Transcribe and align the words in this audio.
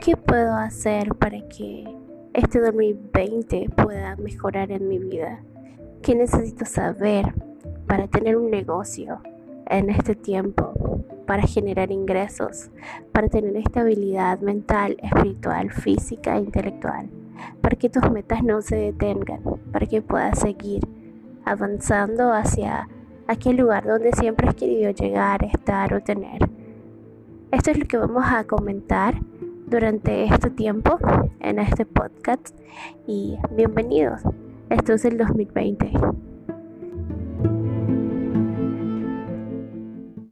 ¿Qué 0.00 0.16
puedo 0.16 0.54
hacer 0.54 1.14
para 1.16 1.46
que 1.48 1.84
este 2.32 2.58
2020 2.58 3.68
pueda 3.76 4.16
mejorar 4.16 4.72
en 4.72 4.88
mi 4.88 4.98
vida? 4.98 5.42
¿Qué 6.00 6.14
necesito 6.14 6.64
saber 6.64 7.34
para 7.86 8.08
tener 8.08 8.38
un 8.38 8.50
negocio 8.50 9.20
en 9.66 9.90
este 9.90 10.14
tiempo? 10.14 10.72
Para 11.26 11.42
generar 11.42 11.92
ingresos, 11.92 12.70
para 13.12 13.28
tener 13.28 13.54
estabilidad 13.58 14.40
mental, 14.40 14.96
espiritual, 15.02 15.70
física 15.70 16.38
e 16.38 16.40
intelectual, 16.40 17.10
para 17.60 17.76
que 17.76 17.90
tus 17.90 18.10
metas 18.10 18.42
no 18.42 18.62
se 18.62 18.76
detengan, 18.76 19.42
para 19.70 19.84
que 19.84 20.00
puedas 20.00 20.38
seguir 20.38 20.80
avanzando 21.44 22.32
hacia 22.32 22.88
aquel 23.26 23.58
lugar 23.58 23.84
donde 23.84 24.12
siempre 24.12 24.48
has 24.48 24.54
querido 24.54 24.92
llegar, 24.92 25.44
estar 25.44 25.92
o 25.92 26.00
tener. 26.00 26.48
Esto 27.52 27.72
es 27.72 27.78
lo 27.78 27.86
que 27.86 27.98
vamos 27.98 28.24
a 28.26 28.44
comentar 28.44 29.20
durante 29.70 30.24
este 30.24 30.50
tiempo 30.50 30.98
en 31.38 31.60
este 31.60 31.86
podcast 31.86 32.58
y 33.06 33.38
bienvenidos. 33.52 34.20
Esto 34.68 34.94
es 34.94 35.04
el 35.04 35.16
2020. 35.16 35.92